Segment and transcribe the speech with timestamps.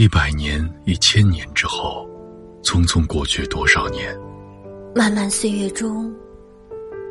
[0.00, 2.08] 一百年、一千年之后，
[2.62, 4.18] 匆匆过去多少年？
[4.94, 6.10] 漫漫岁月中，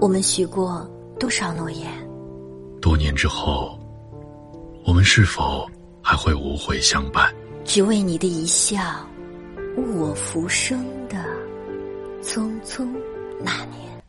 [0.00, 1.86] 我们许过多少诺言？
[2.80, 3.78] 多年之后，
[4.86, 5.68] 我们是否
[6.00, 7.30] 还会无悔相伴？
[7.66, 8.80] 只为你的一笑，
[9.76, 11.22] 误我浮生的
[12.22, 12.88] 匆匆
[13.44, 13.99] 那年。